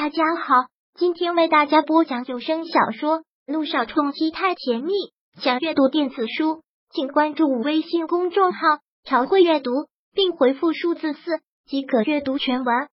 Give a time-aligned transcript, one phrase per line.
[0.00, 0.54] 大家好，
[0.94, 4.92] 今天为大家播讲有声小说《路上冲击太甜蜜》。
[5.42, 8.60] 想阅读电子书，请关注微信公众号
[9.02, 9.72] “朝会阅读”，
[10.14, 12.86] 并回复数字四即可阅读全文。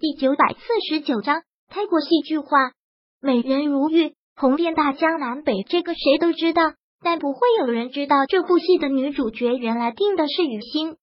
[0.00, 2.72] 第九百四十九章，太过戏剧化，
[3.20, 10.96] 美人如玉，红遍大江南北，这个谁都知道，但不会有人知道这部戏的女主角原来定的是雨欣。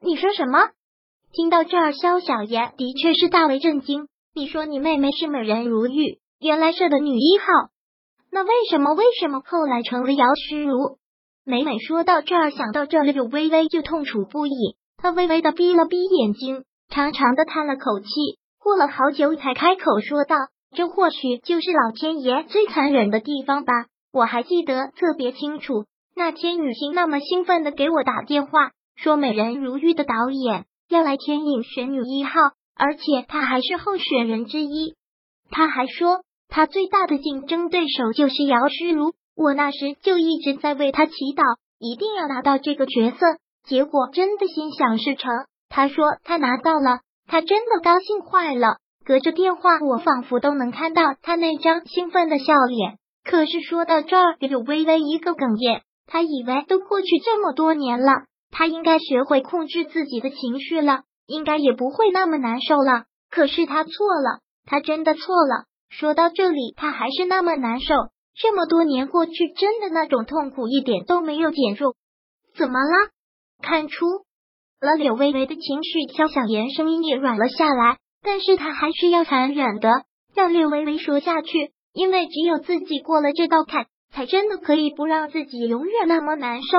[0.00, 0.70] 你说什么？
[1.30, 4.08] 听到这儿，萧小言的确是大为震惊。
[4.36, 7.46] 你说你妹妹是美人如玉，原来是的女一号，
[8.32, 10.98] 那为什么为什么后来成了姚诗如？
[11.44, 14.50] 美美说到这儿，想到这里，柳微微就痛楚不已。
[14.96, 18.08] 她微微的闭了闭眼睛，长长的叹了口气，
[18.58, 20.34] 过了好久才开口说道
[20.74, 23.72] ：“这或许就是老天爷最残忍的地方吧。
[24.12, 25.84] 我还记得特别清楚，
[26.16, 32.32] 那天雨欣那么兴奋的给我打电话，说美人如玉的导演要来天影选女一号。”
[32.76, 34.94] 而且他还是候选人之一。
[35.50, 39.14] 他还说，他最大的竞争对手就是姚诗如。
[39.36, 41.42] 我那时就一直在为他祈祷，
[41.78, 43.18] 一定要拿到这个角色。
[43.66, 45.30] 结果真的心想事成。
[45.68, 48.76] 他说他拿到了，他真的高兴坏了。
[49.04, 52.98] 隔着电话，我仿佛都能看到他那张兴奋的笑脸。
[53.24, 55.82] 可是说到这儿，有微微一个哽咽。
[56.06, 61.02] 他以为都过去这么多年了，他应该学会控制自己的情绪了。
[61.26, 65.64] 应该也不会那么难受了，可是他错了，他真的错了。
[65.88, 67.94] 说到这里，他还是那么难受。
[68.36, 71.94] 这么多年过去，真的那种痛苦一点都没有减弱。
[72.56, 73.10] 怎么了？
[73.62, 74.06] 看出
[74.80, 77.98] 了柳微微的情绪，肖小言声音也软了下来。
[78.22, 79.90] 但是他还是要残忍的
[80.34, 86.78] 让柳微微说下去，因为只有自己过了这道坎，才真的可以不让自己永远那么难受。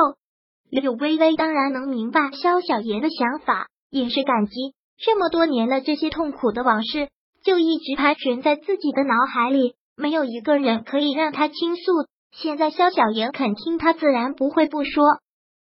[0.70, 3.68] 柳微微当然能明白肖小言的想法。
[3.90, 4.54] 也是感激，
[4.98, 7.10] 这么多年了，这些痛苦的往事
[7.44, 11.82] 就一直盘旋在自己的脑海里，没有一个人可以让他倾诉。
[12.32, 15.04] 现在萧小言肯听，他自然不会不说，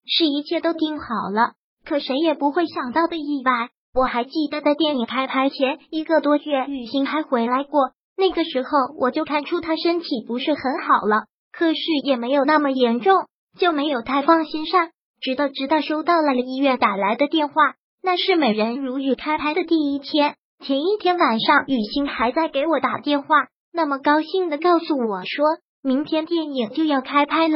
[0.06, 1.52] 是一切都定好了。
[1.84, 8.68] 可谁也不会想到的意外，我还记得在电影开拍前一个多月，雨欣还回来过，那个时候
[9.00, 13.14] 我就看出他身体不是很好了，可是也没有那么严重，
[13.58, 14.90] 就没有太放心上。
[15.20, 17.54] 直到直到收到了医院打来的电话。
[18.02, 27.54] 那是美人如玉开拍的第一天，前一天晚上，雨欣还在给我打电话，那么高兴的告诉我说，明天电影就要开拍了。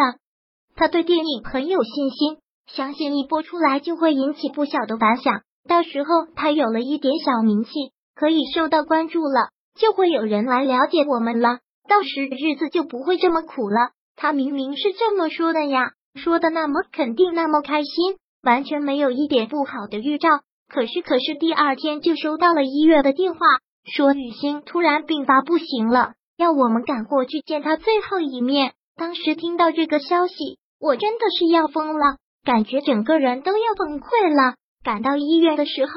[0.76, 5.42] 他对电影很有信心，相信一播出来就会引起不小的反响。
[5.66, 7.70] 到时候他有了一点小名气，
[8.14, 11.60] 可以受到关注了，就会有人来了解我们了。
[11.88, 13.92] 到时日子就不会这么苦了。
[14.16, 18.16] 他明明是这么说的呀，说的那么肯定，那么开心。
[18.44, 20.28] 完全没有一点不好的预兆，
[20.68, 23.38] 可是可是第二天就收到了医院的电话，
[23.84, 28.74] 说雨欣突然病发不行了，要我们赶过去见他最后一面。
[28.96, 34.54] 当时听到这个消息，我真的是要疯了，感觉整个人都要崩溃了。
[34.84, 35.92] 赶到医院的时候，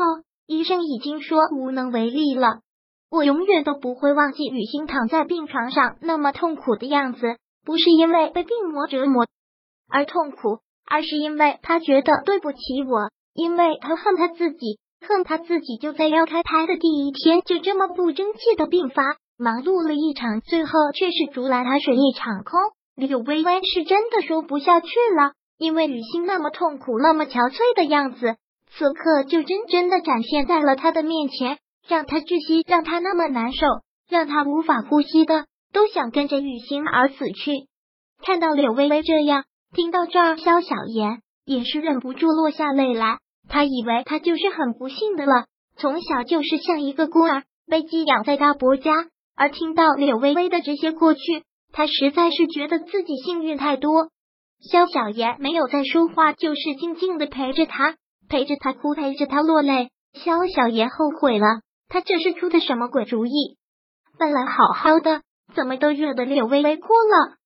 [0.48, 2.62] 医生已经说无能为力了。
[3.12, 9.28] 我永远都不会忘记雨欣躺在病床上那么痛苦的样子，不是因为被病魔折磨
[9.90, 10.60] 而痛苦。
[10.90, 19.04] 而是因为他觉得对不起我，因为他恨他自己，恨他自己就在要开拍的第一天就这么不争气的病发，
[19.38, 22.60] 忙碌了一场，最后却是竹篮打水一场空。
[22.96, 28.38] 柳微微是真的说不下去了，因为雨欣那么痛苦、那么憔悴的样子，
[28.72, 33.68] 此刻就真真的展现在了他的面前，让他窒息，让他那么难受，
[34.10, 37.68] 让他无法呼吸的，都想跟着雨欣而死去。
[38.24, 39.44] 看到柳微微这样。
[39.78, 43.20] 听到这儿，萧小言也是忍不住落下泪来。
[43.48, 45.46] 他以为他就是很不幸的了，
[45.76, 48.92] 从小就是像一个孤儿，被寄养在大伯家。
[49.36, 54.10] 而听到柳微微的这些过去，他实在是觉得自己幸运太多。
[54.68, 59.92] 萧小言没有再说话，就是静静的陪着他，陪着他哭，陪着他落泪。
[60.14, 61.46] 萧小言后悔了，
[61.88, 63.60] 他这是出的什么鬼主意？
[64.18, 65.22] 本来好好的，
[65.54, 67.38] 怎么都惹得柳微微哭了？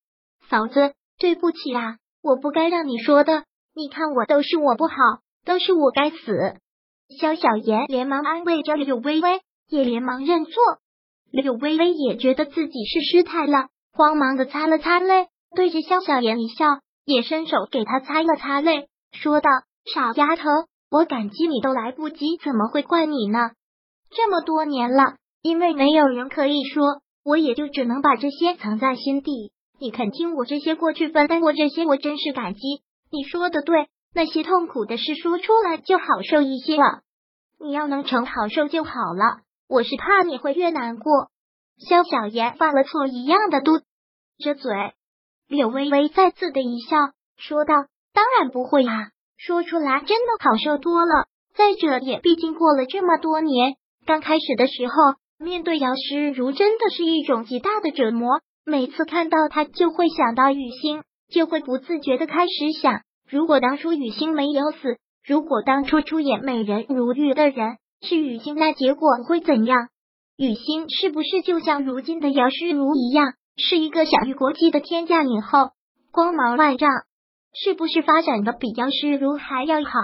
[0.50, 1.98] 嫂子，对不起啊。
[2.22, 3.44] 我不该让你说的，
[3.76, 4.96] 你看我都是我不好，
[5.46, 6.56] 都是我该死。
[7.20, 10.54] 萧小言连忙安慰着柳微微，也连忙认错。
[11.32, 16.66] 柳微微也觉得自己是失态了，慌忙的擦了擦泪，对着萧小言一笑，
[17.06, 19.50] 也伸手给他擦了擦泪，说道
[19.94, 20.44] ：“傻丫头，
[20.90, 23.52] 我感激你都来不及，怎么会怪你呢？
[24.10, 29.52] 这么多年了，因为没有人可以说，我也就只能把这些藏在心底。”
[29.82, 32.62] 你肯听我这些过去分担过这些，我真是感激。
[33.12, 37.02] 你说的对，那些痛苦的事说出来就好受一些了。
[37.60, 39.42] 你要能成好受就好了。
[39.68, 41.32] 我是怕你会越难过。
[41.80, 43.80] 肖小言犯了错一样的嘟
[44.38, 44.72] 着嘴。
[45.48, 46.98] 柳微微再次的一笑，
[47.36, 47.74] 说道
[48.14, 51.26] ：“当然不会啊，说出来真的好受多了。
[51.56, 54.94] 再者也毕竟过了这么多年，刚开始的时候
[55.40, 58.42] 面对姚诗如真的是一种极大的折磨。
[58.72, 64.96] 每次看到他，就会想到雨欣，就会不自觉的开始想：如果当初雨欣没有死，
[65.28, 69.90] 如果当初出演美人如玉的人是雨欣，那结果会怎样？
[70.38, 75.72] 雨欣是不是就像如今的姚诗如一样？”是一个享誉国际的天价影后，
[76.14, 76.90] 光芒万丈，
[77.54, 80.00] 是不是发展的比姚诗如还要好？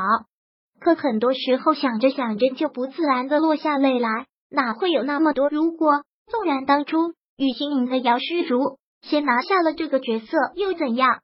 [0.82, 4.10] 可很多时候想着想着就不自然的落下泪来，
[4.50, 6.04] 哪会有那么多如果？
[6.30, 11.20] 纵然当初雨欣赢了姚诗如，先拿下了这个角色又怎样？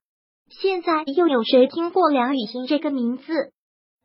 [0.50, 3.52] 现在又有谁听过梁雨欣这个名字？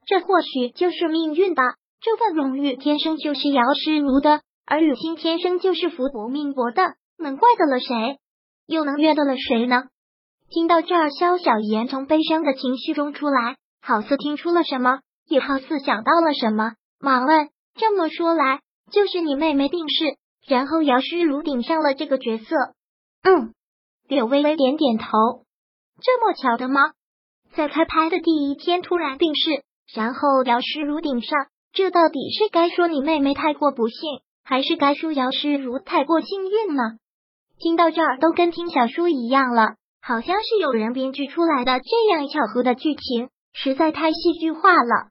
[0.07, 1.63] 这或许就是命运吧。
[2.01, 6.95] 这份荣誉天生就是姚诗如的，而雨欣天生就是福薄命薄的。
[7.19, 8.19] 能怪得了谁？
[8.67, 9.85] 又能怨得了谁呢？
[10.49, 18.61] 听到这儿，萧小言从悲伤的情绪中出来，好似听出了什么，也好似想到了什么，忙问：“这么说来，
[18.91, 20.17] 就是你妹妹病逝，
[20.49, 22.57] 然后姚诗如顶上了这个角色？”
[23.23, 23.53] 嗯，
[24.09, 25.07] 柳微微点点头。
[26.01, 26.93] 这么巧的吗？
[27.55, 29.63] 在开拍的第一天突然病逝，
[29.95, 33.99] 然后姚诗如顶上，这到底是该说你妹妹太过不幸，
[34.45, 36.83] 还是该说姚诗如太过幸运呢？
[37.59, 41.81] 听到这儿，都跟听小说一样了，好像是有人编剧出来的。
[41.81, 45.09] 这样巧合的剧情，实在太戏剧化了。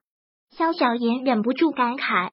[0.52, 2.30] 萧小言忍不住感慨：“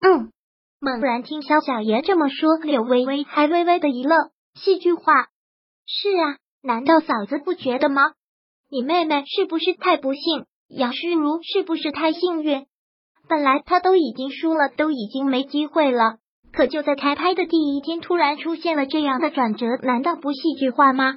[0.00, 0.32] 嗯。”
[0.80, 5.12] 猛然听萧小爷这么说，柳微微还微微的一愣：“戏剧化？
[5.86, 8.12] 是啊，难道嫂子不觉得吗？
[8.70, 10.44] 你妹妹是不是太不幸？
[10.68, 12.66] 杨诗如是不是太幸运？
[13.28, 16.18] 本来她都已经输了，都已经没机会了。”
[16.52, 21.16] 可就在开拍的第一天，突然出现了这样的转折，难道不戏剧化吗？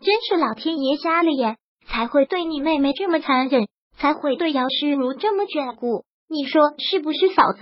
[0.00, 3.68] 真是老天爷瞎了眼，才会对你妹妹这么残忍，
[3.98, 6.04] 才会对姚诗如这么眷顾。
[6.28, 7.60] 你说是不是，嫂子？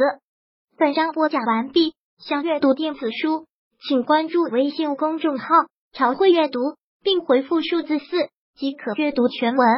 [0.79, 1.95] 本章播讲完毕。
[2.19, 3.47] 想阅读电子书，
[3.87, 5.47] 请关注微信公众号
[5.93, 6.61] “朝会阅读”，
[7.05, 8.07] 并回复数字四
[8.55, 9.69] 即可阅读全文。